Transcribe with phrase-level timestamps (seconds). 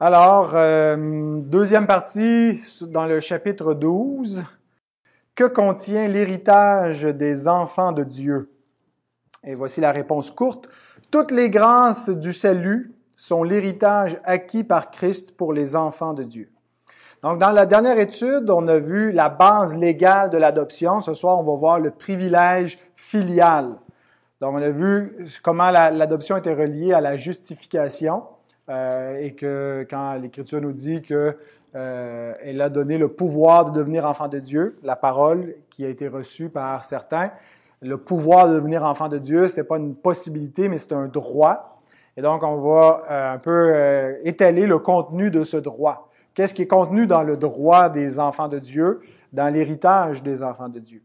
[0.00, 4.44] Alors, euh, deuxième partie dans le chapitre 12.
[5.34, 8.48] Que contient l'héritage des enfants de Dieu?
[9.42, 10.68] Et voici la réponse courte.
[11.10, 16.52] Toutes les grâces du salut sont l'héritage acquis par Christ pour les enfants de Dieu.
[17.24, 21.00] Donc, dans la dernière étude, on a vu la base légale de l'adoption.
[21.00, 23.74] Ce soir, on va voir le privilège filial.
[24.40, 28.22] Donc, on a vu comment l'adoption était reliée à la justification
[28.68, 31.36] et que quand l'Écriture nous dit que
[31.74, 36.08] euh, a donné le pouvoir de devenir enfant de Dieu, la parole qui a été
[36.08, 37.30] reçue par certains,
[37.80, 41.06] le pouvoir de devenir enfant de Dieu, ce n'est pas une possibilité, mais c'est un
[41.06, 41.80] droit.
[42.16, 46.10] Et donc, on va euh, un peu euh, étaler le contenu de ce droit.
[46.34, 49.00] Qu'est-ce qui est contenu dans le droit des enfants de Dieu,
[49.32, 51.02] dans l'héritage des enfants de Dieu?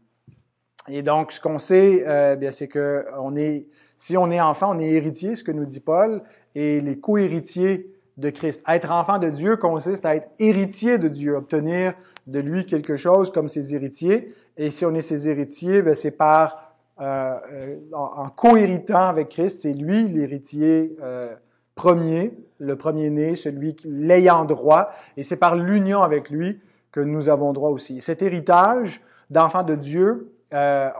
[0.88, 3.66] Et donc, ce qu'on sait, euh, bien, c'est que on est,
[3.96, 6.22] si on est enfant, on est héritier, ce que nous dit Paul,
[6.54, 8.62] et les co-héritiers de Christ.
[8.68, 11.94] Être enfant de Dieu consiste à être héritier de Dieu, obtenir
[12.26, 14.34] de lui quelque chose comme ses héritiers.
[14.56, 19.60] Et si on est ses héritiers, ben, c'est par euh, euh en, co-héritant avec Christ,
[19.62, 21.34] c'est lui l'héritier euh,
[21.74, 26.60] premier, le premier-né, celui l'ayant droit, et c'est par l'union avec lui
[26.92, 28.00] que nous avons droit aussi.
[28.00, 30.30] Cet héritage d'enfant de Dieu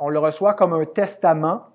[0.01, 1.69] on le reçoit comme un testament,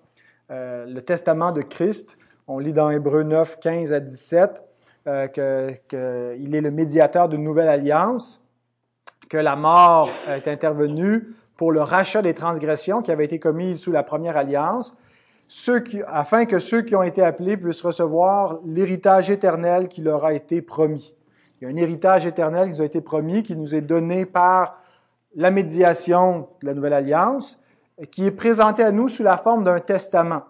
[0.52, 2.18] euh, le testament de Christ.
[2.48, 4.64] On lit dans Hébreu 9, 15 à 17
[5.08, 8.42] euh, qu'il est le médiateur d'une nouvelle alliance,
[9.30, 13.92] que la mort est intervenue pour le rachat des transgressions qui avaient été commises sous
[13.92, 14.96] la première alliance,
[16.08, 20.62] afin que ceux qui ont été appelés puissent recevoir l'héritage éternel qui leur a été
[20.62, 21.14] promis.
[21.62, 24.26] Il y a un héritage éternel qui nous a été promis, qui nous est donné
[24.26, 24.82] par
[25.36, 27.60] la médiation de la nouvelle alliance,
[28.12, 30.44] qui est présenté à nous sous la forme d'un testament.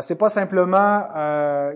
[0.00, 1.74] Ce n'est pas simplement euh,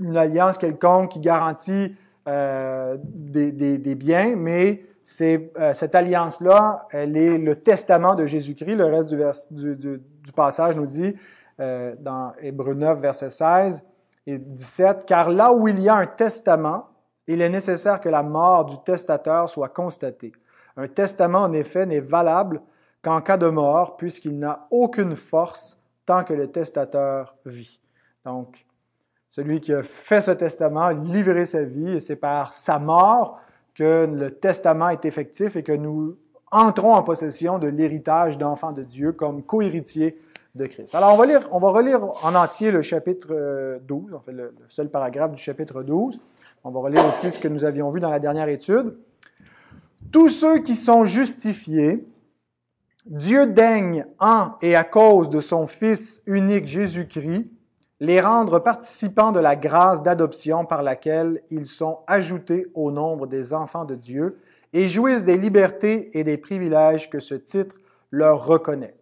[0.00, 1.94] une alliance quelconque qui garantit
[2.28, 4.84] euh, des, biens, mais
[5.20, 8.76] euh, cette alliance-là, elle est le testament de Jésus-Christ.
[8.76, 9.12] Le reste
[9.50, 11.16] du, passage nous dit
[11.60, 13.82] euh, dans Hébreu 9, verset 16
[14.28, 16.90] et 17, car là où il y a un testament,
[17.26, 20.32] il est nécessaire que la mort du testateur soit constatée.
[20.76, 22.60] Un testament, en effet, n'est valable
[23.02, 27.80] qu'en cas de mort, puisqu'il n'a aucune force tant que le testateur vit.
[28.24, 28.64] Donc,
[29.28, 33.40] celui qui a fait ce testament a livré sa vie, et c'est par sa mort
[33.74, 36.16] que le testament est effectif et que nous
[36.50, 40.18] entrons en possession de l'héritage d'enfants de Dieu comme co-héritiers
[40.54, 40.94] de Christ.
[40.94, 44.90] Alors, on va, lire, relire en entier le chapitre 12, en fait le, le seul
[44.90, 46.20] paragraphe du chapitre 12.
[46.62, 48.96] On va relire aussi ce que nous avions vu dans la dernière étude.
[50.12, 52.06] Tous ceux qui sont justifiés
[53.06, 57.50] Dieu daigne en et à cause de son Fils unique Jésus-Christ
[57.98, 63.54] les rendre participants de la grâce d'adoption par laquelle ils sont ajoutés au nombre des
[63.54, 64.40] enfants de Dieu
[64.72, 67.76] et jouissent des libertés et des privilèges que ce titre
[68.10, 68.96] leur reconnaît.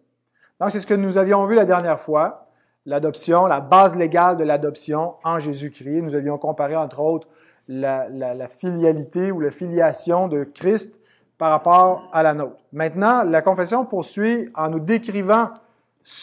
[0.59, 2.47] Donc c'est ce que nous avions vu la dernière fois,
[2.85, 6.03] l'adoption, la base légale de l'adoption en Jésus-Christ.
[6.03, 7.27] Nous avions comparé entre autres
[7.67, 11.00] la, la, filialité ou la filiation de Christ
[11.41, 12.61] par rapport à la nôtre.
[12.71, 15.49] Maintenant, la confession poursuit en nous décrivant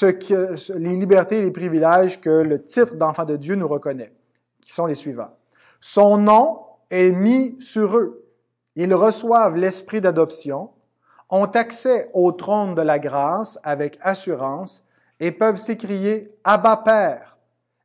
[0.01, 4.13] les libertés et les privilèges que le titre d'enfant de Dieu nous reconnaît,
[4.63, 5.33] qui sont les suivants.
[5.81, 8.29] Son nom est mis sur eux.
[8.77, 10.71] Ils reçoivent l'esprit d'adoption,
[11.31, 14.85] ont accès au trône de la grâce avec assurance
[15.19, 17.39] et peuvent s'écrier Abba Père.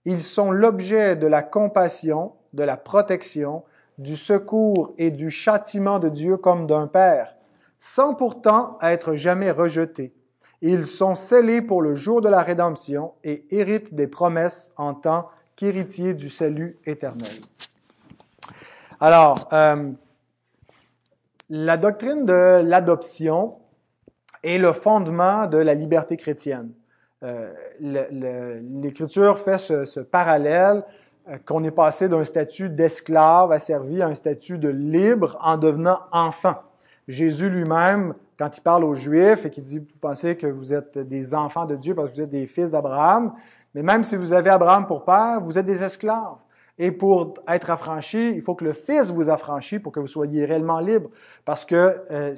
[0.05, 3.63] Ils sont l'objet de la compassion, de la protection
[3.97, 7.35] du secours et du châtiment de Dieu comme d'un Père,
[7.77, 10.13] sans pourtant être jamais rejetés.
[10.61, 15.27] Ils sont scellés pour le jour de la rédemption et héritent des promesses en tant
[15.55, 17.33] qu'héritiers du salut éternel.
[18.99, 19.91] Alors, euh,
[21.49, 23.57] la doctrine de l'adoption
[24.43, 26.71] est le fondement de la liberté chrétienne.
[27.23, 30.83] Euh, L'Écriture fait ce, parallèle
[31.45, 36.55] qu'on est passé d'un statut d'esclave asservi à un statut de libre en devenant enfant.
[37.07, 40.97] Jésus lui-même, quand il parle aux Juifs et qu'il dit, vous pensez que vous êtes
[40.97, 43.33] des enfants de Dieu parce que vous êtes des fils d'Abraham,
[43.73, 46.35] mais même si vous avez Abraham pour père, vous êtes des esclaves.
[46.79, 50.43] Et pour être affranchi, il faut que le Fils vous affranchisse pour que vous soyez
[50.45, 51.09] réellement libre.
[51.45, 52.35] Parce que, euh,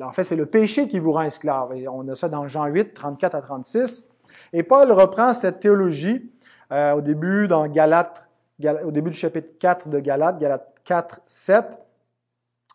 [0.00, 1.74] en fait, c'est le péché qui vous rend esclave.
[1.74, 4.04] Et on a ça dans Jean 8, 34 à 36.
[4.52, 6.33] Et Paul reprend cette théologie euh,
[6.70, 11.78] au début, dans au début du chapitre 4 de Galate, Galate 4, 7,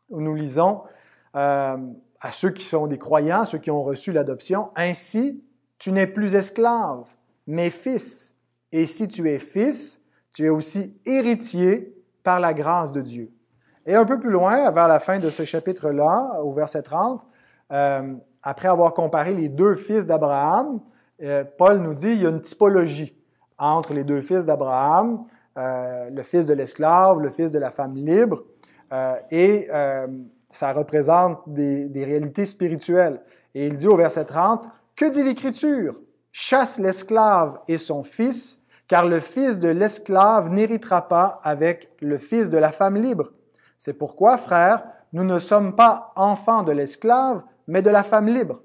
[0.09, 0.83] où nous lisons
[1.35, 1.77] euh,
[2.19, 5.43] à ceux qui sont des croyants, ceux qui ont reçu l'adoption, Ainsi,
[5.77, 7.05] tu n'es plus esclave,
[7.47, 8.35] mais fils.
[8.71, 10.01] Et si tu es fils,
[10.33, 13.31] tu es aussi héritier par la grâce de Dieu.
[13.85, 17.25] Et un peu plus loin, vers la fin de ce chapitre-là, au verset 30,
[17.71, 18.13] euh,
[18.43, 20.81] après avoir comparé les deux fils d'Abraham,
[21.21, 23.18] euh, Paul nous dit qu'il y a une typologie
[23.59, 25.25] entre les deux fils d'Abraham,
[25.57, 28.43] euh, le fils de l'esclave, le fils de la femme libre,
[29.29, 29.69] et
[30.49, 33.21] ça représente des, réalités spirituelles.
[33.53, 35.95] Et il dit au verset 30, Que dit l'Écriture?
[36.31, 42.49] Chasse l'esclave et son fils, car le fils de l'esclave n'héritera pas avec le fils
[42.49, 43.31] de la femme libre.
[43.77, 44.83] C'est pourquoi, frères,
[45.13, 48.61] nous ne sommes pas enfants de l'esclave, mais de la femme libre.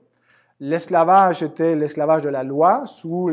[0.61, 3.31] L'esclavage était l'esclavage de la loi sous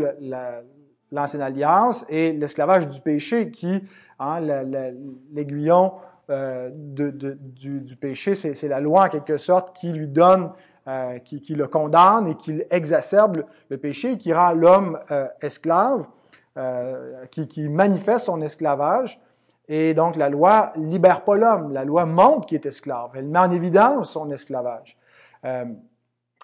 [1.11, 3.83] l'ancienne alliance et l'esclavage du péché qui,
[4.19, 4.39] hein,
[5.31, 5.93] l'aiguillon
[6.29, 10.51] euh, du, péché, c'est la loi en quelque sorte qui lui donne,
[10.87, 16.07] euh, qui, le condamne et qui exacerbe le péché qui rend l'homme euh, esclave,
[17.31, 19.19] qui, qui manifeste son esclavage.
[19.67, 21.71] Et donc, la loi libère pas l'homme.
[21.71, 23.11] La loi montre qu'il est esclave.
[23.15, 24.97] Elle met en évidence son esclavage.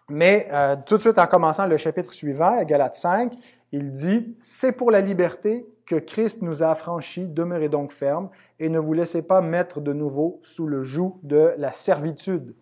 [0.09, 0.49] Mais
[0.85, 3.33] tout de suite, en commençant le chapitre suivant, Galates 5,
[3.71, 8.29] il dit, C'est pour la liberté que Christ nous a affranchis, demeurez donc fermes
[8.59, 12.53] et ne vous laissez pas mettre de nouveau sous le joug de la servitude.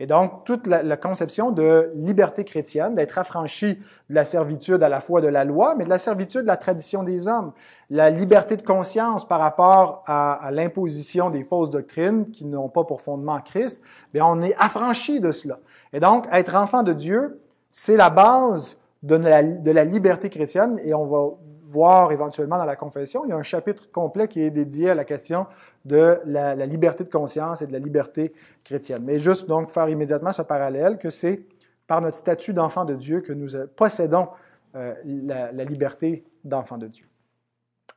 [0.00, 3.74] Et donc, toute la, conception de liberté chrétienne, d'être affranchi
[4.08, 6.56] de la servitude à la fois de la loi, mais de la servitude de la
[6.56, 7.52] tradition des hommes,
[7.90, 13.02] la liberté de conscience par rapport à, l'imposition des fausses doctrines qui n'ont pas pour
[13.02, 13.78] fondement Christ,
[14.14, 15.58] bien, on est affranchi de cela.
[15.92, 17.38] Et donc, être enfant de Dieu,
[17.70, 21.36] c'est la base de la, liberté chrétienne, et on va
[21.68, 24.94] voir éventuellement dans la confession, il y a un chapitre complet qui est dédié à
[24.94, 25.46] la question
[25.84, 29.02] de la, liberté de conscience et de la liberté chrétienne.
[29.04, 31.42] Mais juste donc faire immédiatement ce parallèle que c'est
[31.86, 34.28] par notre statut d'enfant de Dieu que nous possédons
[34.76, 37.06] euh, la, liberté d'enfant de Dieu.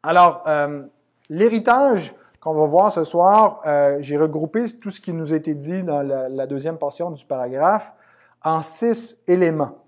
[0.04, 0.84] Alors, euh,
[1.30, 5.54] l'héritage qu'on va voir ce soir, euh, j'ai regroupé tout ce qui nous a été
[5.54, 7.94] dit dans la deuxième portion du paragraphe
[8.44, 9.83] en six éléments.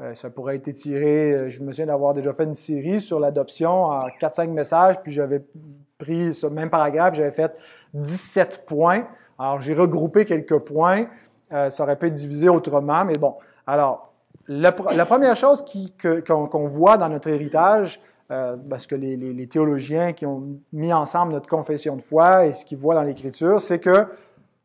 [0.00, 3.20] Euh, ça pourrait être tiré, euh, je me souviens d'avoir déjà fait une série sur
[3.20, 5.42] l'adoption en 4-5 messages, puis j'avais
[5.98, 7.54] pris ce même paragraphe, j'avais fait
[7.92, 9.04] 17 points.
[9.38, 11.06] Alors, j'ai regroupé quelques points.
[11.52, 13.34] Euh, ça aurait pu être divisé autrement, mais bon.
[13.66, 14.14] Alors,
[14.48, 15.64] la, première chose
[16.26, 21.48] qu'on voit dans notre héritage, parce que les, les, théologiens qui ont mis ensemble notre
[21.48, 24.06] confession de foi et ce qu'ils voient dans l'Écriture, c'est que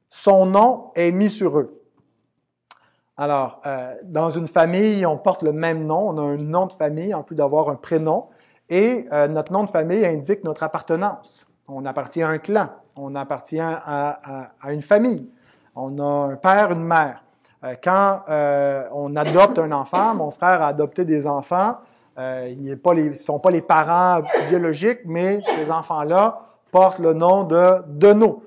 [0.10, 1.85] son nom est mis sur eux.
[3.18, 6.74] Alors, euh, dans une famille, on porte le même nom, on a un nom de
[6.74, 8.26] famille en plus d'avoir un prénom,
[8.70, 11.48] et euh, notre nom de famille indique notre appartenance.
[11.70, 12.68] On appartient à un clan,
[12.98, 15.30] on appartient à, une famille,
[15.76, 17.24] on a un père, une mère.
[17.64, 18.22] Euh, quand
[18.92, 21.78] on adopte un enfant, mon frère a adopté des enfants,
[22.18, 28.44] ils ne sont pas les parents biologiques, mais ces enfants-là portent le nom de Deneau.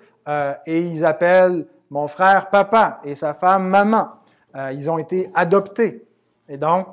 [0.67, 4.09] et ils appellent mon frère papa et sa femme maman.
[4.59, 6.05] Euh, ils ont été adoptés.
[6.49, 6.87] Et donc,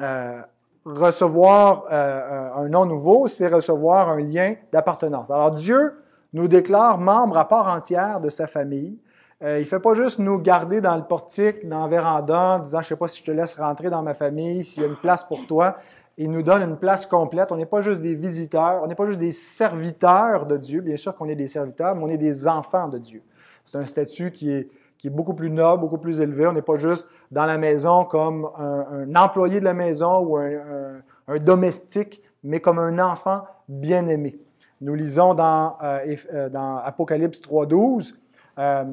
[0.00, 0.40] euh,
[0.84, 5.30] recevoir euh, un nom nouveau, c'est recevoir un lien d'appartenance.
[5.30, 5.94] Alors Dieu
[6.34, 8.98] nous déclare membres à part entière de sa famille.
[9.40, 12.82] il ne fait pas juste nous garder dans le portique, dans le véranda, en disant,
[12.82, 14.88] je ne sais pas si je te laisse rentrer dans ma famille, s'il y a
[14.88, 15.78] une place pour toi.
[16.18, 17.50] Il nous donne une place complète.
[17.52, 20.82] On n'est pas juste des visiteurs, on n'est pas juste des serviteurs de Dieu.
[20.82, 23.22] Bien sûr qu'on est des serviteurs, mais on est des enfants de Dieu.
[23.64, 26.46] C'est un statut qui est qui est beaucoup plus noble, beaucoup plus élevé.
[26.46, 31.38] On n'est pas juste dans la maison comme un, employé de la maison ou un,
[31.38, 34.38] domestique, mais comme un enfant bien-aimé.
[34.80, 38.14] Nous lisons dans, euh, euh, Apocalypse 3.12,
[38.58, 38.84] euh,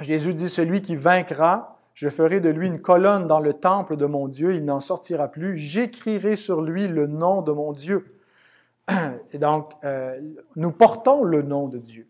[0.00, 4.06] Jésus dit, Celui qui vaincra, je ferai de lui une colonne dans le temple de
[4.06, 8.18] mon Dieu, il n'en sortira plus, j'écrirai sur lui le nom de mon Dieu.
[9.32, 9.72] Et donc,
[10.54, 12.06] nous portons le nom de Dieu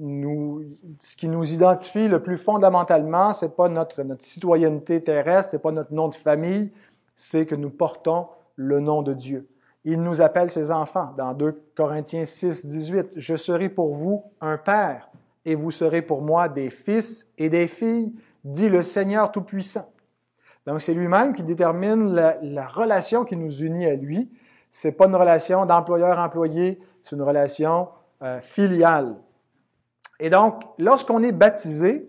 [0.00, 5.92] ce qui nous identifie le plus fondamentalement, c'est pas notre, citoyenneté terrestre, c'est pas notre
[5.92, 6.72] nom de famille,
[7.14, 9.48] c'est que nous portons le nom de Dieu.
[9.84, 11.12] Il nous appelle ses enfants.
[11.16, 15.10] Dans 2 Corinthiens 6, 18, Je serai pour vous un père,
[15.44, 18.14] et vous serez pour moi des fils et des filles,
[18.44, 19.90] dit le Seigneur Tout-Puissant.
[20.66, 24.30] Donc c'est lui-même qui détermine la, la, relation qui nous unit à lui.
[24.70, 27.88] C'est pas une relation d'employeur-employé, c'est une relation
[28.22, 29.16] euh, filiale.
[30.20, 32.08] Et donc, lorsqu'on est baptisé,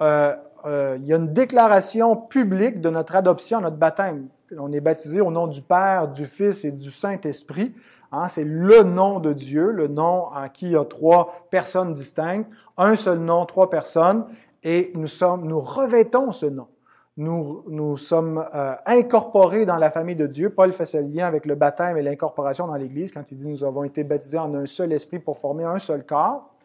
[0.00, 4.28] euh, euh, il y a une déclaration publique de notre adoption, notre baptême.
[4.56, 7.74] On est baptisé au nom du Père, du Fils et du Saint-Esprit.
[8.12, 11.92] Hein, c'est le nom de Dieu, le nom en qui il y a trois personnes
[11.94, 14.26] distinctes, un seul nom, trois personnes,
[14.62, 16.68] et nous sommes, nous revêtons ce nom.
[17.16, 20.50] nous, sommes euh, incorporés dans la famille de Dieu.
[20.50, 23.64] Paul fait ce lien avec le baptême et l'incorporation dans l'Église quand il dit nous
[23.64, 26.55] avons été baptisés en un seul esprit pour former un seul corps.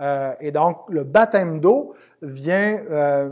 [0.00, 3.30] Euh, et donc, le baptême d'eau vient euh,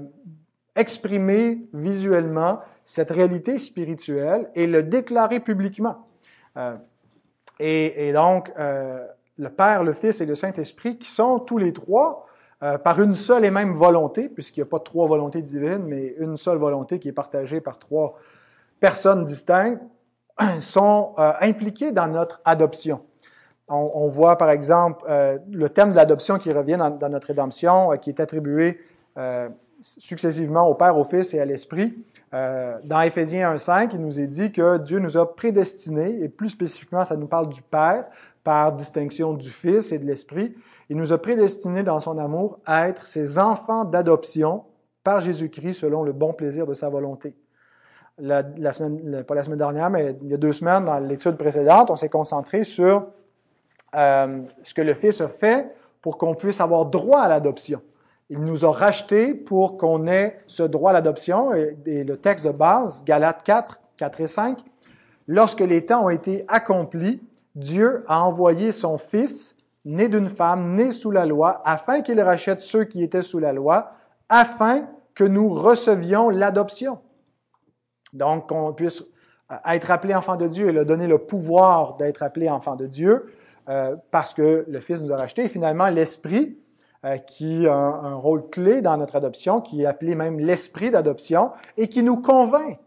[0.76, 6.06] exprimer visuellement cette réalité spirituelle et le déclarer publiquement.
[6.56, 6.76] Euh,
[7.58, 12.26] et, et, donc, le Père, le Fils et le Saint-Esprit, qui sont tous les trois
[12.60, 16.36] par une seule et même volonté, puisqu'il n'y a pas trois volontés divines, mais une
[16.36, 18.16] seule volonté qui est partagée par trois
[18.80, 19.82] personnes distinctes,
[20.60, 23.00] sont impliqués dans notre adoption.
[23.68, 27.96] On, on voit par exemple euh, le thème de l'adoption qui revient dans, notre rédemption,
[27.98, 28.80] qui est attribué
[29.80, 31.92] successivement au Père, au Fils et à l'Esprit.
[32.32, 37.04] dans Éphésiens 1.5, il nous est dit que Dieu nous a prédestinés, et plus spécifiquement,
[37.04, 38.04] ça nous parle du Père,
[38.44, 40.54] par distinction du Fils et de l'Esprit,
[40.88, 44.64] il nous a prédestinés dans son amour à être ses enfants d'adoption
[45.04, 47.36] par Jésus-Christ selon le bon plaisir de sa volonté.
[48.18, 51.36] La, la semaine, pas la semaine dernière, mais il y a deux semaines, dans l'étude
[51.36, 53.06] précédente, on s'est concentré sur
[53.94, 57.80] euh, ce que le Fils a fait pour qu'on puisse avoir droit à l'adoption.
[58.30, 61.54] Il nous a rachetés pour qu'on ait ce droit à l'adoption.
[61.54, 64.58] Et, et, le texte de base, Galates 4, 4 et 5,
[65.26, 67.22] lorsque les temps ont été accomplis,
[67.54, 72.60] Dieu a envoyé son Fils né d'une femme, né sous la loi, afin qu'il rachète
[72.60, 73.92] ceux qui étaient sous la loi,
[74.28, 76.98] afin que nous recevions l'adoption.
[78.12, 79.02] Donc, qu'on puisse
[79.66, 83.32] être appelé enfant de Dieu et leur donner le pouvoir d'être appelé enfant de Dieu,
[83.68, 85.44] euh, parce que le Fils nous a racheté.
[85.44, 86.58] Et finalement, l'Esprit,
[87.04, 90.90] euh, qui a un, un, rôle clé dans notre adoption, qui est appelé même l'Esprit
[90.90, 92.78] d'adoption, et qui nous convainc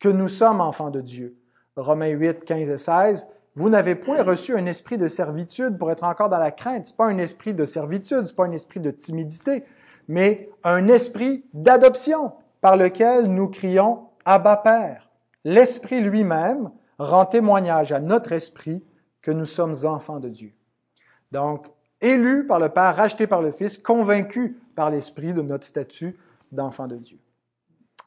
[0.00, 1.36] que nous sommes enfants de Dieu.
[1.76, 6.04] Romains 8, 15 et 16, vous n'avez point reçu un esprit de servitude pour être
[6.04, 6.86] encore dans la crainte.
[6.86, 9.64] C'est pas un esprit de servitude, c'est pas un esprit de timidité,
[10.08, 15.10] mais un esprit d'adoption par lequel nous crions Abba Père.
[15.44, 18.84] L'esprit lui-même rend témoignage à notre esprit
[19.22, 20.52] que nous sommes enfants de Dieu.
[21.30, 21.68] Donc,
[22.00, 26.18] élus par le Père, rachetés par le Fils, convaincus par l'esprit de notre statut
[26.50, 27.18] d'enfant de Dieu.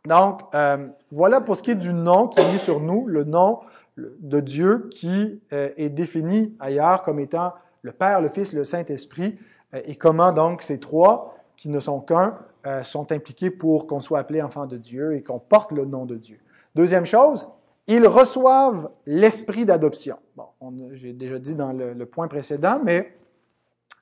[0.06, 3.24] Donc, euh, voilà pour ce qui est du nom qui est mis sur nous, le
[3.24, 3.62] nom
[3.98, 9.40] de Dieu qui euh, est défini ailleurs comme étant le Père, le Fils le Saint-Esprit,
[9.74, 12.38] euh, et comment donc ces trois, qui ne sont qu'un,
[12.82, 16.16] sont impliqués pour qu'on soit appelé enfant de Dieu et qu'on porte le nom de
[16.16, 16.40] Dieu.
[16.74, 17.48] Deuxième chose,
[17.88, 20.18] ils reçoivent l'esprit d'adoption.
[20.36, 20.48] Bon,
[20.94, 23.16] j'ai déjà dit dans le, point précédent, mais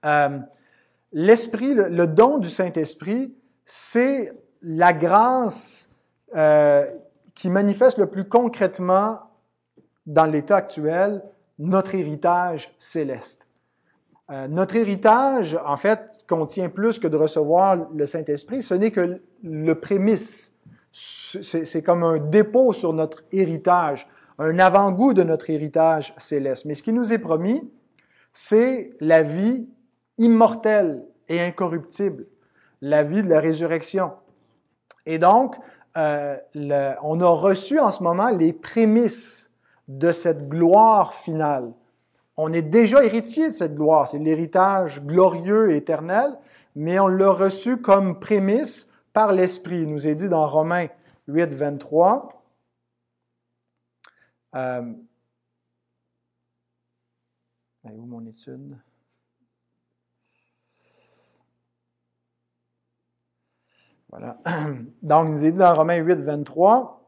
[0.05, 0.39] euh,
[1.11, 3.33] l'esprit, le, le, don du Saint-Esprit,
[3.65, 5.89] c'est la grâce
[6.35, 6.89] euh,
[7.35, 9.19] qui manifeste le plus concrètement
[10.05, 11.21] dans l'état actuel,
[11.59, 13.45] notre héritage céleste.
[14.29, 19.21] Euh, notre héritage, en fait, contient plus que de recevoir le Saint-Esprit, ce n'est que
[19.43, 20.52] le prémisse.
[20.93, 24.07] C'est comme un dépôt sur notre héritage,
[24.37, 26.65] un avant-goût de notre héritage céleste.
[26.65, 27.67] Mais ce qui nous est promis,
[28.31, 29.67] c'est la vie
[30.17, 32.27] immortelle et incorruptible,
[32.81, 34.11] la vie de la résurrection.
[35.05, 35.55] Et donc,
[35.97, 36.37] euh,
[37.03, 39.51] on a reçu en ce moment les prémices
[39.87, 41.71] de cette gloire finale.
[42.37, 46.37] On est déjà héritier de cette gloire, c'est l'héritage glorieux et éternel,
[46.75, 49.83] mais on l'a reçu comme prémisse par l'Esprit.
[49.83, 50.87] Il nous est dit dans Romains
[51.27, 52.43] 8, 23.
[54.55, 54.93] Euh,
[57.85, 58.77] où mon étude?
[64.09, 64.37] Voilà.
[65.01, 67.03] Donc, il nous est dit dans Romains 8, 23,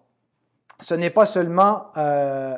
[0.80, 2.58] ce n'est pas seulement euh,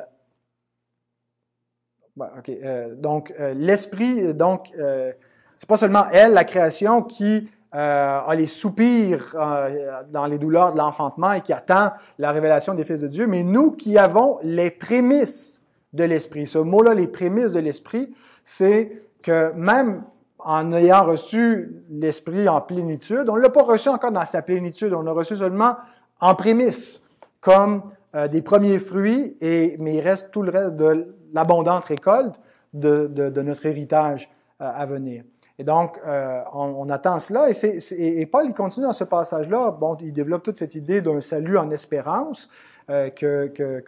[2.38, 5.12] okay, euh, donc euh, l'esprit donc euh,
[5.56, 10.72] c'est pas seulement elle la création qui euh, a les soupirs euh, dans les douleurs
[10.72, 14.38] de l'enfantement et qui attend la révélation des fils de Dieu, mais nous qui avons
[14.42, 16.46] les prémices de l'esprit.
[16.46, 20.02] Ce mot-là, les prémices de l'esprit, c'est que même
[20.38, 24.94] en ayant reçu l'esprit en plénitude, on ne l'a pas reçu encore dans sa plénitude,
[24.94, 25.76] on l'a reçu seulement
[26.20, 27.02] en prémices,
[27.40, 27.82] comme
[28.14, 32.40] euh, des premiers fruits, et, mais il reste tout le reste de l'abondante récolte
[32.72, 35.24] de, de, de, notre héritage euh, à venir.
[35.58, 37.50] Et donc, euh, on, on, attend cela.
[37.50, 39.72] Et, c'est, c'est, et, Paul, il continue dans ce passage-là.
[39.72, 42.48] Bon, il développe toute cette idée d'un salut en espérance,
[42.90, 43.82] euh, que, que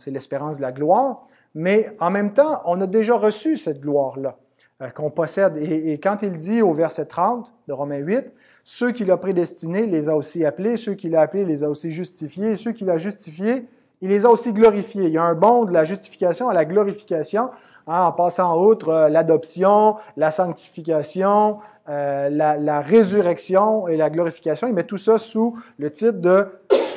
[0.00, 1.26] c'est l'espérance de la gloire.
[1.54, 4.36] Mais en même temps, on a déjà reçu cette gloire-là
[4.82, 5.56] euh, qu'on possède.
[5.56, 8.30] Et, et, quand il dit au verset 30 de Romains 8,
[8.62, 11.90] ceux qu'il a prédestinés les a aussi appelés, ceux qu'il a appelés les a aussi
[11.90, 13.66] justifiés, ceux qu'il a justifiés,
[14.02, 15.04] il les a aussi glorifiés.
[15.04, 17.48] Il y a un bond de la justification à la glorification,
[17.86, 24.66] hein, en passant outre euh, l'adoption, la sanctification, euh, la, résurrection et la glorification.
[24.68, 26.48] Il met tout ça sous le titre de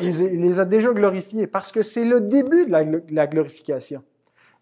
[0.01, 4.03] il les a déjà glorifiés parce que c'est le début de la, glorification.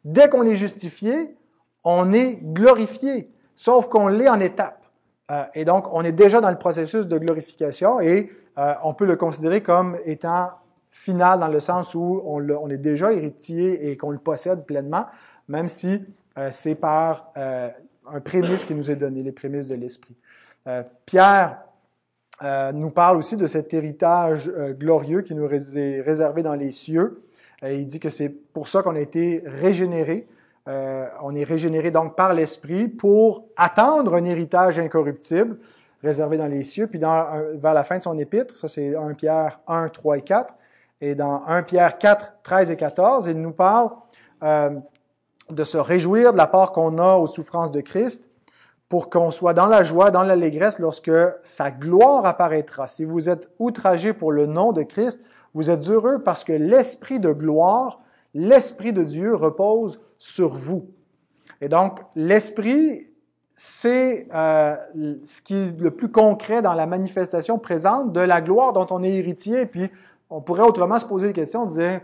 [0.03, 1.35] Dès qu'on est justifié,
[1.83, 4.81] on est glorifié, sauf qu'on l'est en étapes.
[5.29, 9.05] Euh, et donc, on est déjà dans le processus de glorification et euh, on peut
[9.05, 10.49] le considérer comme étant
[10.89, 15.05] final dans le sens où on, est déjà héritier et qu'on le possède pleinement,
[15.47, 16.03] même si
[16.37, 20.15] euh, c'est par un prémisse qui nous est donné, les prémices de l'Esprit.
[21.05, 21.59] Pierre
[22.73, 27.23] nous parle aussi de cet héritage glorieux qui nous est réservé dans les cieux.
[27.63, 30.27] il dit que c'est pour ça qu'on a été régénéré.
[30.67, 35.57] on est régénéré donc par l'Esprit pour attendre un héritage incorruptible,
[36.03, 36.87] réservé dans les cieux.
[36.87, 40.53] Puis vers la fin de son épître, ça c'est 1 Pierre 1, 3 et 4,
[41.01, 43.89] et dans 1 Pierre 4, 13 et 14, il nous parle
[44.43, 44.71] euh,
[45.49, 48.29] de se réjouir de la part qu'on a aux souffrances de Christ
[48.89, 51.11] pour qu'on soit dans la joie, dans l'allégresse lorsque
[51.43, 52.87] sa gloire apparaîtra.
[52.87, 55.19] Si vous êtes outragé pour le nom de Christ,
[55.53, 57.99] vous êtes heureux parce que l'esprit de gloire,
[58.33, 60.87] l'esprit de Dieu repose sur vous.
[61.61, 63.07] Et donc, l'esprit
[63.55, 64.75] c'est euh,
[65.25, 69.01] ce qui est le plus concret dans la manifestation présente de la gloire dont on
[69.01, 69.65] est héritier.
[69.65, 69.89] Puis
[70.29, 72.03] on pourrait autrement se poser la question, on disait,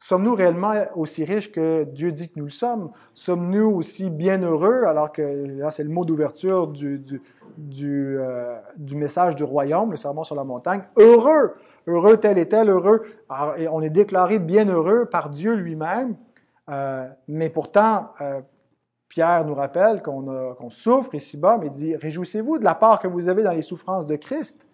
[0.00, 2.90] sommes-nous réellement aussi riches que Dieu dit que nous le sommes?
[3.14, 7.22] Sommes-nous aussi bienheureux, alors que là c'est le mot d'ouverture du, du,
[7.56, 8.56] du, euh,
[8.92, 10.82] message du royaume, le sermon sur la montagne.
[10.96, 11.54] Heureux,
[11.86, 13.02] heureux tel et tel, heureux.
[13.28, 16.16] Alors, on est déclaré bienheureux par Dieu lui-même,
[16.70, 18.40] euh, mais pourtant, euh,
[19.08, 23.42] Pierre nous rappelle qu'on souffre ici-bas, mais dit, réjouissez-vous de la part que vous avez
[23.42, 24.66] dans les souffrances de Christ,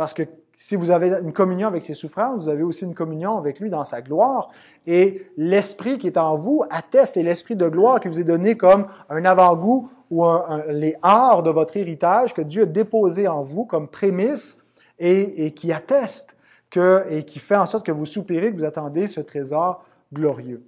[0.00, 0.22] parce que
[0.54, 3.68] si vous avez une communion avec ses souffrances, vous avez aussi une communion avec lui
[3.68, 4.48] dans sa gloire.
[4.86, 8.56] Et l'esprit qui est en vous atteste, c'est l'esprit de gloire qui vous est donné
[8.56, 10.24] comme un avant-goût ou
[10.70, 14.56] les arts de votre héritage que Dieu a déposé en vous comme prémisse
[14.98, 16.34] et, qui atteste
[17.10, 20.64] et qui fait en sorte que vous soupirez, que vous attendez ce trésor glorieux.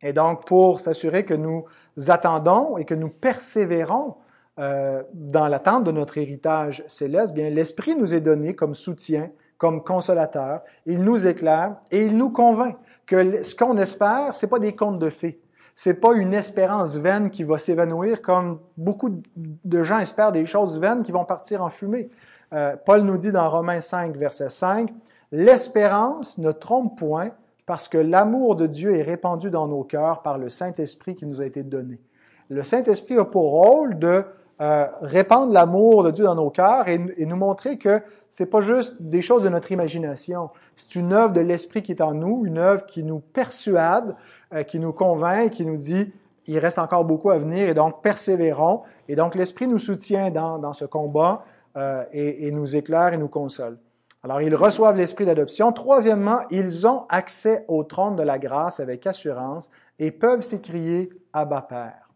[0.00, 1.66] Et donc, pour s'assurer que nous
[2.06, 4.14] attendons et que nous persévérons
[4.58, 9.84] euh, dans l'attente de notre héritage céleste, bien, l'Esprit nous est donné comme soutien, comme
[9.84, 10.62] consolateur.
[10.86, 14.98] Il nous éclaire et il nous convainc que ce qu'on espère, c'est pas des contes
[14.98, 15.40] de fées.
[15.74, 20.78] C'est pas une espérance vaine qui va s'évanouir comme beaucoup de gens espèrent des choses
[20.80, 22.10] vaines qui vont partir en fumée.
[22.52, 24.92] Euh, Paul nous dit dans Romains 5, verset 5,
[25.30, 27.30] L'espérance ne trompe point
[27.64, 31.40] parce que l'amour de Dieu est répandu dans nos cœurs par le Saint-Esprit qui nous
[31.40, 32.00] a été donné.
[32.48, 34.24] Le Saint-Esprit a pour rôle de
[34.60, 38.96] euh, répandre l'amour de Dieu dans nos cœurs et, nous montrer que c'est pas juste
[39.00, 40.50] des choses de notre imagination.
[40.74, 44.16] C'est une œuvre de l'Esprit qui est en nous, une œuvre qui nous persuade,
[44.52, 46.12] euh, qui nous convainc, qui nous dit
[46.46, 48.82] il reste encore beaucoup à venir et donc persévérons.
[49.08, 51.44] Et donc l'Esprit nous soutient dans, ce combat
[51.76, 53.78] euh, et, et nous éclaire et nous console.
[54.24, 55.70] Alors, ils reçoivent l'esprit d'adoption.
[55.70, 61.62] Troisièmement, ils ont accès au trône de la grâce avec assurance et peuvent s'écrier Abba
[61.62, 62.07] Père.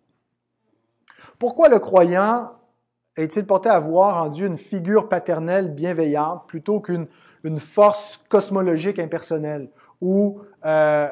[1.43, 2.53] Pourquoi le croyant
[3.17, 7.09] est-il porté à voir en Dieu une figure paternelle bienveillante plutôt qu'une
[7.43, 9.69] une force cosmologique impersonnelle
[10.01, 11.09] ou euh,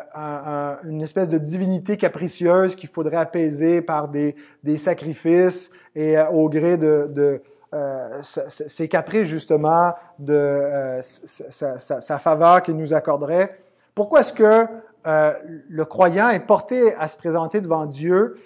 [0.85, 4.37] une espèce de divinité capricieuse qu'il faudrait apaiser par des,
[4.77, 7.43] sacrifices et euh, au gré de, de
[7.75, 13.59] euh, ses caprices justement de sa, faveur qu'il nous accorderait?
[13.97, 14.65] Pourquoi est-ce que
[15.05, 18.37] le croyant est porté à se présenter devant Dieu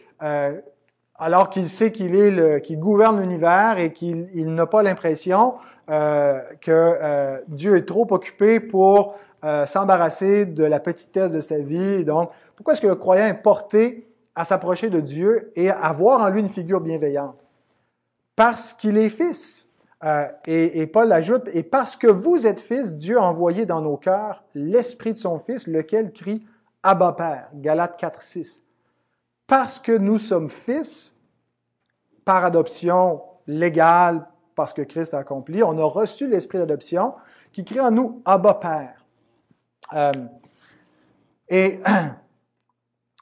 [1.16, 5.54] alors qu'il sait qu'il gouverne l'univers et qu'il n'a pas l'impression
[5.86, 9.14] que Dieu est trop occupé pour
[9.66, 12.04] s'embarrasser de la petitesse de sa vie.
[12.04, 16.20] Donc, pourquoi est-ce que le croyant est porté à s'approcher de Dieu et à voir
[16.22, 17.44] en lui une figure bienveillante?
[18.36, 19.68] parce qu'il est fils.
[20.04, 23.96] Euh, et, Paul ajoute, et parce que vous êtes fils, Dieu a envoyé dans nos
[23.96, 26.44] cœurs l'Esprit de son Fils, lequel crie
[26.82, 27.48] Abba Père.
[27.54, 28.62] Galates 4, 6.
[29.46, 31.14] Parce que nous sommes fils,
[32.24, 37.14] par adoption légale, parce que Christ a accompli, on a reçu l'Esprit d'adoption
[37.52, 39.04] qui crie en nous Abba Père.
[39.92, 40.12] Euh,
[41.48, 41.80] et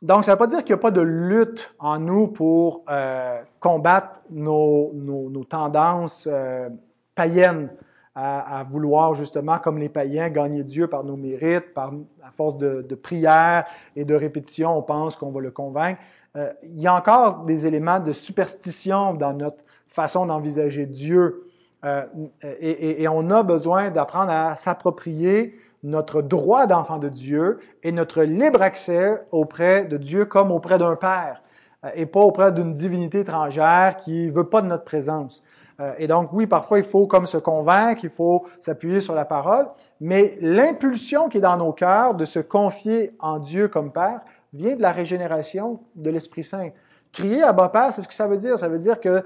[0.02, 2.82] Donc, ça ne veut pas dire qu'il n'y a pas de lutte en nous pour
[2.90, 6.68] euh, combattre nos, nos, tendances euh,
[7.14, 7.70] païennes
[8.14, 12.84] à, vouloir justement, comme les païens, gagner Dieu par nos mérites, par à force de,
[12.86, 13.64] de prière
[13.96, 15.98] et de répétition, on pense qu'on va le convaincre.
[16.36, 21.46] Euh, il y a encore des éléments de superstition dans notre façon d'envisager Dieu.
[21.84, 27.92] Et, et, et, on a besoin d'apprendre à s'approprier notre droit d'enfant de Dieu et
[27.92, 31.42] notre libre accès auprès de Dieu comme auprès d'un Père
[31.84, 35.42] euh, et pas auprès d'une divinité étrangère qui veut pas de notre présence.
[35.82, 39.24] Euh, et donc, oui, parfois, il faut comme se convaincre, il faut s'appuyer sur la
[39.24, 39.66] parole,
[40.00, 44.20] mais l'impulsion qui est dans nos cœurs de se confier en Dieu comme Père
[44.52, 46.70] vient de la régénération de l'Esprit Saint.
[47.12, 48.58] Crier à bas Père, c'est ce que ça veut dire.
[48.58, 49.24] Ça veut dire que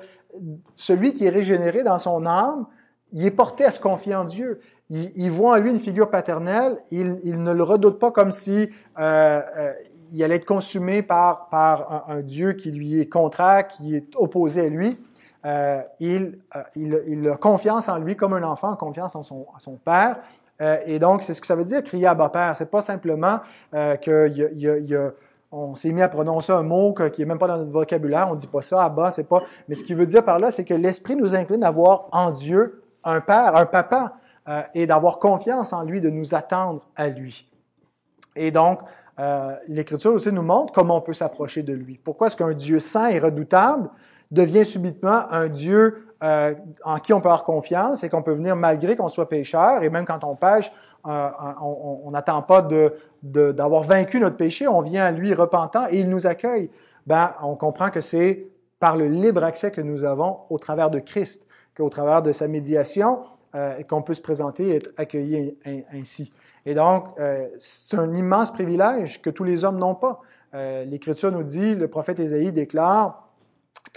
[0.75, 2.67] celui qui est régénéré dans son âme,
[3.13, 4.61] il est porté à se confier en Dieu.
[4.89, 6.79] Il, voit en lui une figure paternelle.
[6.91, 9.73] Il, ne le redoute pas comme si euh, euh,
[10.13, 14.67] il allait être consumé par, par un, Dieu qui lui est contraire, qui est opposé
[14.67, 14.99] à lui.
[15.47, 16.39] Euh, il,
[16.75, 20.19] il, a confiance en lui comme un enfant confiance en son, père.
[20.87, 22.57] et donc, c'est ce que ça veut dire, crier à bas père.
[22.57, 23.41] C'est pas simplement
[23.73, 23.97] a
[25.53, 28.35] on s'est mis à prononcer un mot qui n'est même pas dans notre vocabulaire, on
[28.35, 29.43] ne dit pas ça, à bas, c'est pas.
[29.69, 32.31] Mais ce qu'il veut dire par là, c'est que l'Esprit nous incline à voir en
[32.31, 34.15] Dieu un Père, un Papa,
[34.49, 37.49] euh, et d'avoir confiance en lui, de nous attendre à lui.
[38.35, 38.81] Et donc,
[39.19, 41.99] euh, l'Écriture aussi nous montre comment on peut s'approcher de lui.
[42.03, 43.89] Pourquoi est-ce qu'un Dieu saint et redoutable?
[44.31, 48.57] Devient subitement un Dieu euh, en qui on peut avoir confiance et qu'on peut venir
[48.57, 50.71] malgré qu'on soit pécheur, et même quand on pêche,
[51.05, 56.09] on n'attend pas de, d'avoir vaincu notre péché, on vient à lui repentant et il
[56.09, 56.69] nous accueille.
[57.07, 58.49] Ben, on comprend que c'est
[58.81, 62.49] par le libre accès que nous avons au travers de Christ, qu'au travers de sa
[62.49, 63.21] médiation,
[63.55, 65.57] euh, qu'on peut se présenter et être accueilli
[65.93, 66.33] ainsi.
[66.67, 70.21] Et donc, euh, c'est un immense privilège que tous les hommes n'ont pas.
[70.55, 73.26] Euh, L'Écriture nous dit, le prophète Ésaïe déclare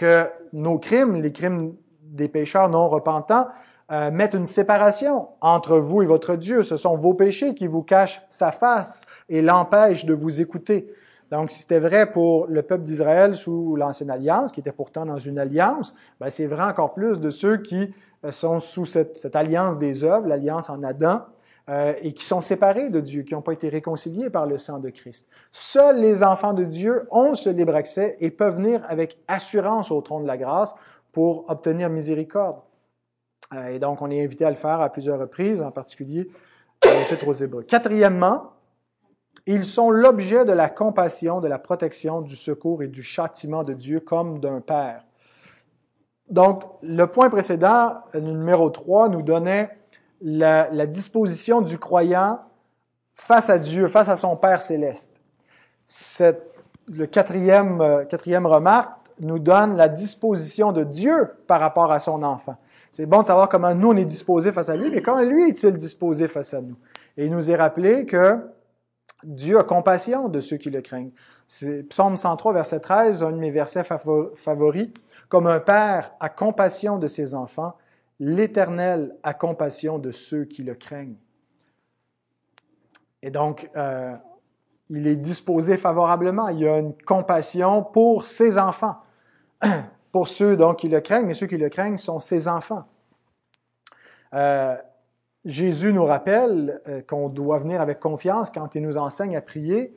[0.00, 3.48] que nos crimes, les crimes des pécheurs non repentants,
[3.92, 6.62] euh, mettent une séparation entre vous et votre Dieu.
[6.62, 10.90] Ce sont vos péchés qui vous cachent sa face et l'empêchent de vous écouter.
[11.30, 15.18] Donc, si c'était vrai pour le peuple d'Israël sous l'ancienne alliance, qui était pourtant dans
[15.18, 17.92] une alliance, ben, c'est vrai encore plus de ceux qui
[18.24, 21.26] euh, sont sous cette, cette alliance des œuvres, l'alliance en Adam,
[21.68, 24.78] euh, et qui sont séparés de Dieu, qui n'ont pas été réconciliés par le sang
[24.78, 25.28] de Christ.
[25.52, 30.00] Seuls les enfants de Dieu ont ce libre accès et peuvent venir avec assurance au
[30.00, 30.74] trône de la grâce
[31.12, 32.60] pour obtenir miséricorde.
[33.54, 36.28] Euh, et donc, on est invité à le faire à plusieurs reprises, en particulier
[36.82, 37.62] dans l'Épître aux Hébreux.
[37.62, 38.52] Quatrièmement,
[39.46, 43.74] ils sont l'objet de la compassion, de la protection, du secours et du châtiment de
[43.74, 45.04] Dieu comme d'un Père.
[46.30, 49.70] Donc, le point précédent, le numéro 3, nous donnait
[50.20, 52.40] la, la, disposition du croyant
[53.14, 55.20] face à Dieu, face à son Père céleste.
[55.86, 56.54] Cette,
[56.88, 62.22] le quatrième, euh, quatrième remarque nous donne la disposition de Dieu par rapport à son
[62.22, 62.56] enfant.
[62.90, 65.48] C'est bon de savoir comment nous on est disposés face à lui, mais comment lui
[65.48, 66.76] est-il disposé face à nous?
[67.16, 68.38] Et il nous est rappelé que
[69.22, 71.12] Dieu a compassion de ceux qui le craignent.
[71.88, 74.88] Psaume 103, verset 13, un de mes versets favoris.
[75.28, 77.74] Comme un père a compassion de ses enfants,
[78.20, 81.16] l'Éternel a compassion de ceux qui le craignent.
[83.22, 84.14] Et donc, euh,
[84.90, 86.48] il est disposé favorablement.
[86.48, 88.96] Il y a une compassion pour ses enfants.
[90.12, 92.84] pour ceux donc qui le craignent, mais ceux qui le craignent sont ses enfants.
[94.34, 94.76] Euh,
[95.44, 99.96] Jésus nous rappelle euh, qu'on doit venir avec confiance quand il nous enseigne à prier.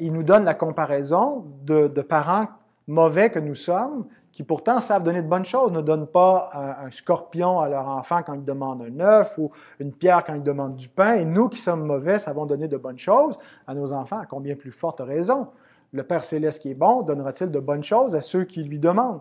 [0.00, 2.46] Il nous donne la comparaison de, parents
[2.86, 6.86] mauvais que nous sommes, qui pourtant savent donner de bonnes choses, ne donnent pas un,
[6.86, 10.42] un scorpion à leur enfant quand il demande un œuf ou une pierre quand il
[10.42, 11.14] demande du pain.
[11.14, 14.56] Et nous qui sommes mauvais savons donner de bonnes choses à nos enfants, à combien
[14.56, 15.46] plus forte raison?
[15.92, 19.20] Le Père céleste qui est bon donnera-t-il de bonnes choses à ceux qui lui demandent?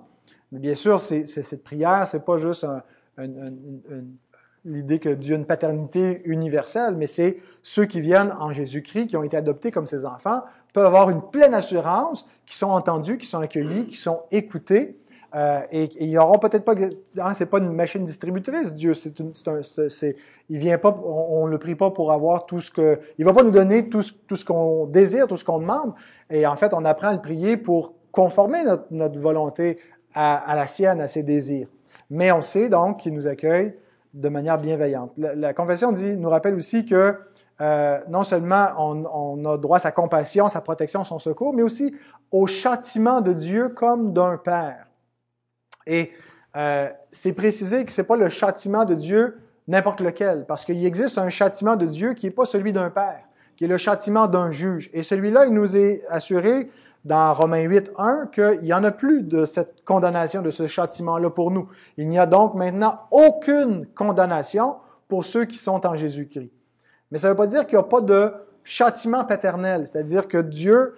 [0.52, 2.66] Mais bien sûr, c'est, cette prière, c'est pas juste
[4.66, 9.18] l'idée que Dieu a une paternité universelle, mais c'est ceux qui viennent en Jésus-Christ, qui
[9.18, 10.42] ont été adoptés comme ses enfants,
[10.74, 15.00] peuvent avoir une pleine assurance, qui sont entendus, qui sont accueillis, qui sont écoutés.
[15.36, 19.14] Euh, et, et, ils auront peut-être pas, hein, c'est pas une machine distributrice, Dieu, c'est,
[19.90, 20.16] c'est,
[20.50, 23.34] il vient pas, on, ne le prie pas pour avoir tout ce que, il va
[23.34, 25.94] pas nous donner tout ce, tout ce qu'on désire, tout ce qu'on demande.
[26.30, 29.80] Et en fait, on apprend à le prier pour conformer notre, notre volonté
[30.14, 31.68] à, la sienne, à ses désirs.
[32.12, 33.74] Mais on sait donc qu'il nous accueille
[34.14, 35.12] de manière bienveillante.
[35.18, 37.16] La, confession dit, nous rappelle aussi que
[37.60, 41.64] euh, non seulement on, on, a droit à sa compassion, sa protection, son secours, mais
[41.64, 41.96] aussi
[42.30, 44.86] au châtiment de Dieu comme d'un père.
[45.88, 46.12] Et
[46.56, 51.18] euh, c'est précisé que c'est pas le châtiment de Dieu n'importe lequel, parce qu'il existe
[51.18, 53.22] un châtiment de Dieu qui n'est pas celui d'un père,
[53.56, 54.90] qui est le châtiment d'un juge.
[54.94, 56.70] Et celui-là, il nous est assuré
[57.06, 61.30] dans Romains 8, 1 qu'il n'y en a plus de cette condamnation, de ce châtiment-là
[61.30, 61.68] pour nous.
[61.98, 64.76] Il n'y a donc maintenant aucune condamnation
[65.08, 66.52] pour ceux qui sont en Jésus-Christ.
[67.12, 70.38] Mais ça ne veut pas dire qu'il n'y a pas de châtiment paternel, c'est-à-dire que
[70.38, 70.96] Dieu,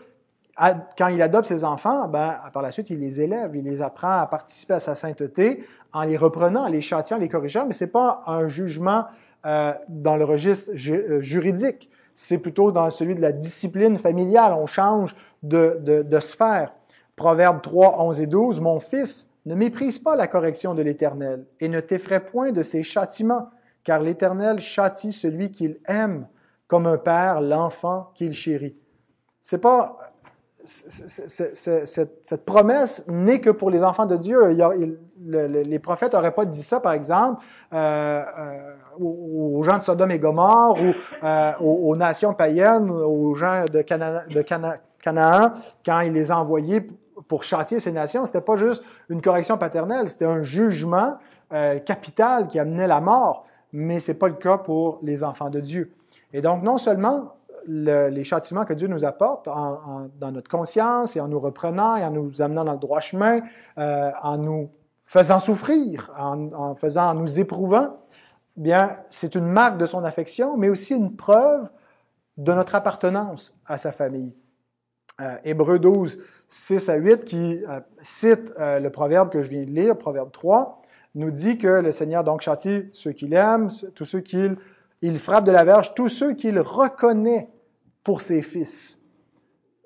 [0.98, 4.18] quand il adopte ses enfants, ben, par la suite, il les élève, il les apprend
[4.18, 7.74] à participer à sa sainteté en les reprenant, en les châtiant, en les corrigeant, mais
[7.74, 9.06] ce n'est pas un jugement
[9.46, 14.54] euh, dans le registre euh, juridique c'est plutôt dans celui de la discipline familiale.
[14.54, 16.74] On change de, de, de sphère.
[17.15, 21.70] Proverbe 3, 11 et 12, Mon fils, Ne méprise pas la correction de l'Éternel et
[21.70, 23.50] ne t'effraie point de ses châtiments,
[23.84, 26.28] car l'Éternel châtie celui qu'il aime,
[26.68, 28.76] comme un père l'enfant qu'il chérit.
[29.41, 29.98] C'est pas
[30.65, 34.58] cette promesse n'est que pour les enfants de Dieu.
[35.17, 40.19] les prophètes n'auraient pas dit ça, par exemple, euh, euh, aux gens de Sodome et
[40.19, 45.51] Gomorre ou euh, aux, nations païennes, aux gens de, Canaan,
[45.86, 46.86] quand il les a envoyés
[47.28, 48.25] pour châtier ces nations.
[48.25, 51.17] C'était pas juste une correction paternelle, c'était un jugement
[51.86, 53.45] capital qui amenait la mort.
[53.71, 55.91] Mais c'est pas le cas pour les enfants de Dieu.
[56.34, 57.35] Et donc, non seulement
[57.67, 62.12] les châtiments que Dieu nous apporte dans notre conscience et en nous reprenant et en
[62.12, 63.41] nous amenant dans le droit chemin,
[63.78, 64.69] euh, en nous
[65.06, 67.97] faisant souffrir, en, faisant, nous éprouvant,
[68.56, 71.69] bien, c'est une marque de son affection, mais aussi une preuve
[72.38, 74.34] de notre appartenance à sa famille.
[75.21, 79.69] Euh, Hébreu 12, 6 à 8, qui euh, cite le proverbe que je viens de
[79.71, 80.82] lire, proverbe 3,
[81.13, 84.58] nous dit que le Seigneur donc châtie ceux qu'il aime, tous ceux qu'il
[85.01, 87.49] il frappe de la verge, tous ceux qu'il reconnaît
[88.06, 88.98] pour ses fils.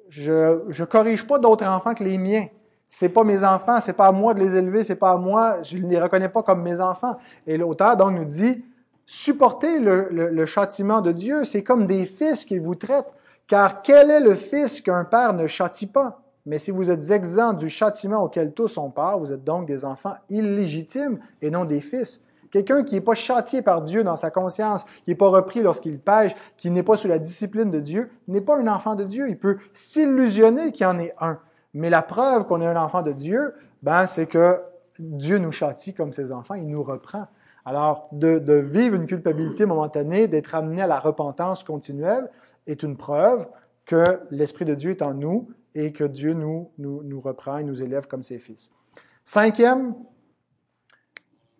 [0.09, 2.45] Je ne corrige pas d'autres enfants que les miens.
[2.87, 5.61] C'est pas mes enfants, c'est pas à moi de les élever, c'est pas à moi,
[5.61, 7.17] je ne les reconnais pas comme mes enfants.
[7.47, 8.65] Et l'auteur donc nous dit,
[9.05, 13.05] supportez le, le châtiment de Dieu, c'est comme des fils qu'il vous traite.
[13.47, 16.21] Car quel est le fils qu'un père ne châtie pas?
[16.45, 19.85] Mais si vous êtes exempts du châtiment auquel tous ont part, vous êtes donc des
[19.85, 22.21] enfants illégitimes et non des fils.
[22.51, 25.99] Quelqu'un qui n'est pas châtié par Dieu dans sa conscience, qui n'est pas repris lorsqu'il
[25.99, 29.29] pêche, qui n'est pas sous la discipline de Dieu, n'est pas un enfant de Dieu.
[29.29, 31.39] Il peut s'illusionner qu'il en est un.
[31.73, 34.59] Mais la preuve qu'on est un enfant de Dieu, ben, c'est que
[34.97, 37.27] Dieu nous châtie comme ses enfants, il nous reprend.
[37.65, 42.29] Alors, de, vivre une culpabilité momentanée, d'être amené à la repentance continuelle,
[42.67, 43.47] est une preuve
[43.85, 46.71] que l'Esprit de Dieu est en nous et que Dieu nous,
[47.23, 48.71] reprend et nous élève comme ses fils.
[49.23, 49.93] Cinquième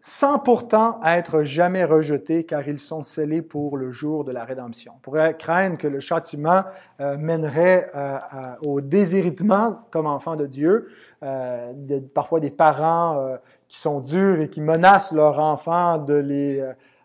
[0.02, 4.94] sans pourtant être jamais rejetés, car ils sont scellés pour le jour de la rédemption.
[4.96, 6.64] On pourrait craindre que le châtiment
[7.02, 8.18] euh, mènerait euh,
[8.66, 10.88] au déshéritement comme enfant de Dieu,
[11.24, 11.74] euh,
[12.14, 16.64] parfois des parents qui sont durs et qui menacent leurs enfants de les,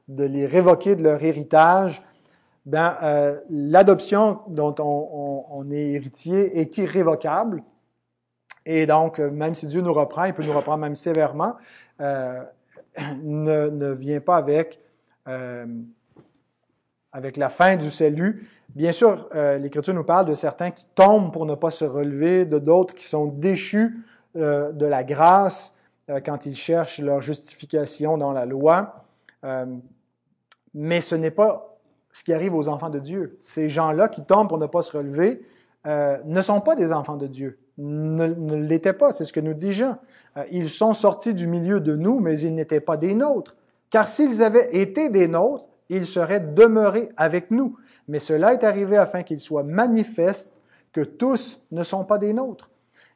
[0.09, 2.01] de les révoquer de leur héritage.
[2.65, 2.97] Ben,
[3.51, 7.63] l'adoption dont on, on, est héritier est irrévocable.
[8.65, 11.57] Et donc, même si Dieu nous reprend, il peut nous reprendre même sévèrement
[13.23, 14.81] ne, vient pas avec,
[15.29, 15.67] euh,
[17.13, 18.49] avec la fin du salut.
[18.71, 22.45] Bien sûr, euh, l'Écriture nous parle de certains qui tombent pour ne pas se relever,
[22.45, 24.05] de d'autres qui sont déchus
[24.37, 25.75] euh, de la grâce
[26.27, 29.07] quand ils cherchent leur justification dans la loi.
[30.75, 31.79] Mais ce n'est pas
[32.13, 33.39] ce qui arrive aux enfants de Dieu.
[33.41, 35.41] Ces gens-là qui tombent pour ne pas se relever
[35.87, 39.55] ne sont pas des enfants de Dieu ne, ne l'étaient pas, c'est ce que nous
[39.55, 39.99] dit Jean.
[40.37, 43.57] Euh, ils sont sortis du milieu de nous, mais ils n'étaient pas des nôtres.
[43.91, 47.77] Car s'ils avaient été des nôtres, ils seraient demeurés avec nous.
[48.09, 50.53] Mais cela est arrivé afin qu'il soit manifeste
[50.93, 52.71] que tous ne sont pas des nôtres.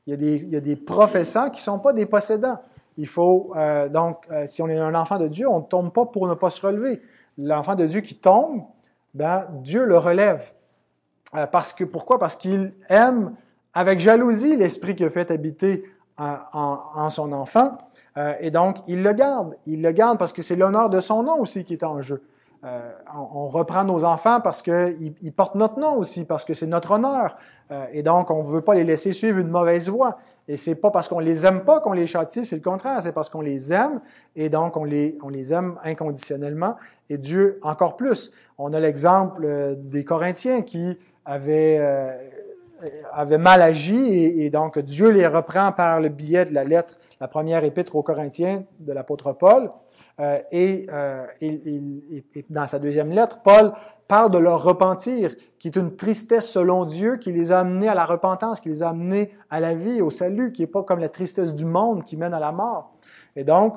[0.07, 2.59] Il y a des, il qui ne sont pas des possédants.
[2.97, 5.93] Il faut, euh, donc, euh, si on est un enfant de Dieu, on ne tombe
[5.93, 7.03] pas pour ne pas se relever.
[7.37, 8.63] L'enfant de Dieu qui tombe,
[9.15, 10.53] ben, Dieu le relève.
[11.53, 12.19] parce que, pourquoi?
[12.19, 13.35] Parce qu'il aime
[13.75, 15.85] avec jalousie l'esprit qui a fait habiter
[16.19, 17.79] en, son enfant.
[18.17, 19.57] Euh, et donc, il le garde.
[19.67, 22.23] Il le garde parce que c'est l'honneur de son nom aussi qui est en jeu.
[22.65, 26.67] Euh, on, reprend nos enfants parce qu'ils ils portent notre nom aussi, parce que c'est
[26.67, 27.37] notre honneur.
[27.71, 30.19] Euh, et donc, on ne veut pas les laisser suivre une mauvaise voie.
[30.49, 33.01] Et c'est pas parce qu'on les aime pas qu'on les châtie, c'est le contraire.
[33.01, 34.01] C'est parce qu'on les aime
[34.35, 36.77] et donc on les, on les aime inconditionnellement.
[37.11, 38.33] Et Dieu encore plus.
[38.57, 41.79] On a l'exemple des Corinthiens qui avaient
[43.13, 47.29] avaient mal agi et, donc Dieu les reprend par le biais de la lettre, la
[47.29, 49.71] première épître aux Corinthiens de l'apôtre Paul.
[50.21, 51.25] Euh, et, euh,
[52.51, 53.73] dans sa deuxième lettre, Paul
[54.09, 57.95] parle de leur repentir, qui est une tristesse selon Dieu, qui les a amenés à
[57.95, 60.99] la repentance, qui les a amenés à la vie, au salut, qui n'est pas comme
[60.99, 62.95] la tristesse du monde qui mène à la mort.
[63.37, 63.75] Et donc,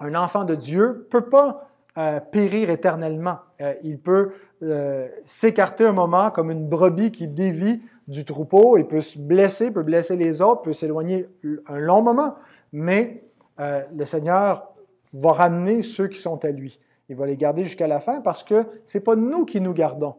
[0.00, 3.38] un enfant de Dieu peut pas euh, périr éternellement.
[3.60, 4.32] Euh, il peut
[4.62, 9.70] euh, s'écarter un moment comme une brebis qui dévie du troupeau, il peut se blesser,
[9.70, 11.28] peut blesser les autres, peut s'éloigner
[11.66, 12.34] un long moment,
[12.72, 13.24] mais
[13.60, 14.72] euh, le Seigneur
[15.12, 16.80] va ramener ceux qui sont à lui.
[17.08, 20.14] Il va les garder jusqu'à la fin parce que c'est pas nous qui nous gardons.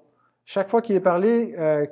[0.46, 1.86] Chaque fois qu'il est parlé euh,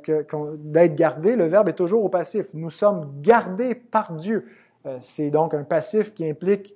[0.60, 2.48] d'être gardé, le verbe est toujours au passif.
[2.54, 4.46] Nous sommes gardés par Dieu.
[4.86, 6.76] Euh, c'est donc un passif qui implique,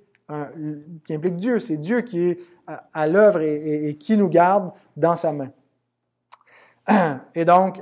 [1.08, 1.60] Dieu.
[1.60, 5.52] C'est Dieu qui est à, l'œuvre et, et, qui nous garde dans sa main.
[7.36, 7.82] Et donc,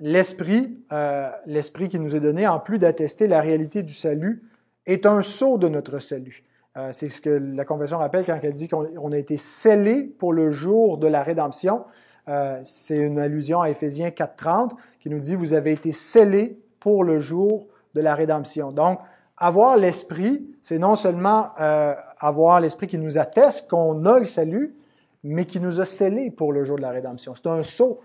[0.00, 4.42] l'Esprit, euh, l'Esprit qui nous est donné, en plus d'attester la réalité du salut,
[4.86, 6.44] est un sceau de notre salut.
[6.76, 10.32] Euh, c'est ce que la Convention rappelle quand elle dit qu'on a été scellé pour
[10.32, 11.84] le jour de la rédemption.
[12.28, 17.02] Euh, c'est une allusion à Éphésiens 4.30 qui nous dit, vous avez été scellés pour
[17.02, 18.70] le jour de la rédemption.
[18.70, 19.00] Donc,
[19.36, 24.76] avoir l'Esprit, c'est non seulement euh, avoir l'Esprit qui nous atteste qu'on a le salut,
[25.24, 27.34] mais qui nous a scellés pour le jour de la rédemption.
[27.34, 28.00] C'est un sceau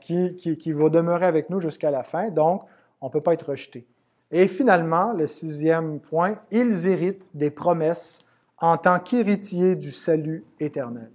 [0.00, 2.62] qui, qui, va demeurer avec nous jusqu'à la fin, donc
[3.00, 3.86] on ne peut pas être rejeté.
[4.30, 8.20] Et finalement, le sixième point, ils héritent des promesses
[8.60, 11.10] en tant qu'héritiers du salut éternel.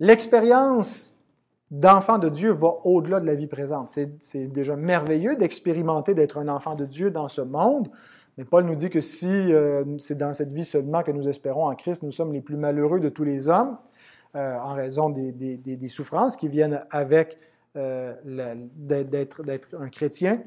[0.00, 1.16] L'expérience
[1.70, 3.90] d'enfant de Dieu va au-delà de la vie présente.
[3.90, 7.88] C'est déjà merveilleux d'expérimenter d'être un enfant de Dieu dans ce monde,
[8.36, 11.66] mais Paul nous dit que si euh, c'est dans cette vie seulement que nous espérons
[11.66, 13.76] en Christ, nous sommes les plus malheureux de tous les hommes
[14.34, 17.36] euh, en raison des, souffrances qui viennent avec
[17.76, 19.42] euh, d'être
[19.78, 20.42] un chrétien.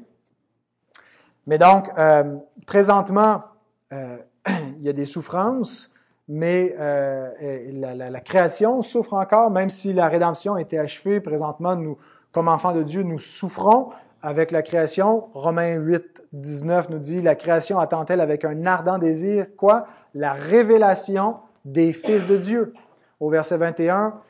[1.46, 3.44] Mais donc, euh, présentement,
[3.92, 5.90] euh, il y a des souffrances,
[6.28, 11.20] mais la, création souffre encore, même si la rédemption a été achevée.
[11.20, 11.98] Présentement, nous,
[12.32, 13.90] comme enfants de Dieu, nous souffrons
[14.22, 15.28] avec la création.
[15.34, 19.86] Romains 8, 19 nous dit, la création attend-elle avec un ardent désir, quoi?
[20.14, 22.72] La révélation des fils de Dieu.
[23.20, 24.20] Au verset 21,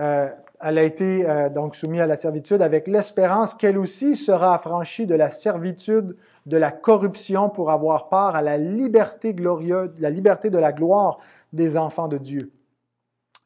[0.00, 4.54] euh, elle a été euh, donc soumise à la servitude avec l'espérance qu'elle aussi sera
[4.54, 10.10] affranchie de la servitude de la corruption pour avoir part à la liberté glorieuse, la
[10.10, 11.18] liberté de la gloire
[11.52, 12.52] des enfants de Dieu.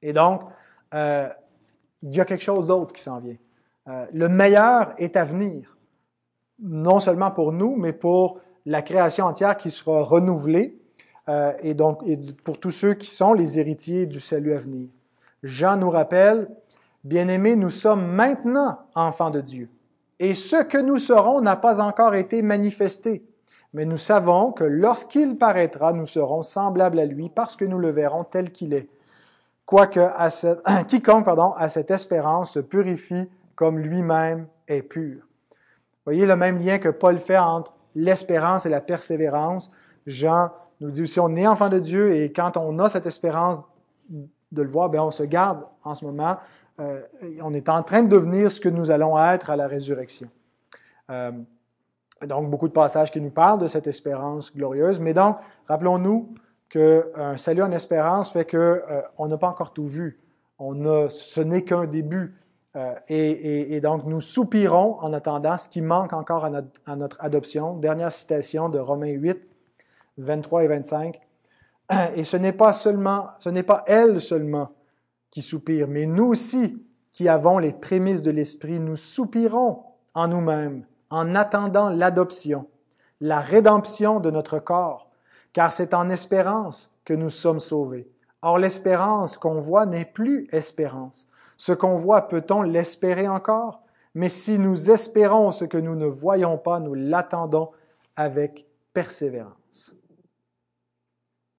[0.02, 0.42] Et donc,
[0.92, 1.28] euh,
[2.02, 3.36] il y a quelque chose d'autre qui s'en vient.
[3.88, 5.76] Euh, le meilleur est à venir,
[6.60, 10.80] non seulement pour nous, mais pour la création entière qui sera renouvelée,
[11.62, 14.90] et donc et pour tous ceux qui sont les héritiers du salut à venir.
[15.42, 16.48] Jean nous rappelle
[17.04, 19.68] Bien-aimés, nous sommes maintenant enfants de Dieu.
[20.18, 23.22] Et ce que nous serons n'a pas encore été manifesté.
[23.74, 27.90] Mais nous savons que lorsqu'il paraîtra, nous serons semblables à lui parce que nous le
[27.90, 28.88] verrons tel qu'il est.
[29.66, 30.00] Quoique
[30.88, 35.26] quiconque pardon, à cette espérance se purifie comme lui-même est pur.
[36.06, 39.70] Voyez le même lien que Paul fait entre l'espérance et la persévérance.
[40.06, 43.60] Jean nous dit aussi, on est enfant de Dieu et quand on a cette espérance
[44.08, 46.38] de le voir, bien, on se garde en ce moment
[46.80, 47.02] euh,
[47.40, 50.28] on est en train de devenir ce que nous allons être à la résurrection.
[51.10, 51.30] Euh,
[52.26, 54.98] donc, beaucoup de passages qui nous parlent de cette espérance glorieuse.
[54.98, 55.36] Mais donc,
[55.68, 56.34] rappelons-nous
[56.68, 60.20] qu'un salut en espérance fait qu'on euh, n'a pas encore tout vu.
[60.58, 62.34] On a, ce n'est qu'un début.
[63.08, 67.76] Et, donc, nous soupirons en attendant ce qui manque encore à notre, à notre adoption.
[67.76, 69.38] Dernière citation de Romains 8,
[70.18, 71.20] 23 et 25.
[72.16, 74.70] Et ce n'est pas seulement, ce n'est pas elle seulement
[75.34, 79.82] qui mais nous aussi, qui avons les prémices de l'Esprit, nous soupirons
[80.14, 82.68] en nous-mêmes en attendant l'adoption,
[83.20, 85.10] la rédemption de notre corps,
[85.52, 88.08] car c'est en espérance que nous sommes sauvés.
[88.42, 91.26] Or, l'espérance qu'on voit n'est plus espérance.
[91.56, 93.82] Ce qu'on voit, peut-on l'espérer encore?
[94.14, 97.70] Mais si nous espérons ce que nous ne voyons pas, nous l'attendons
[98.16, 99.63] avec persévérance.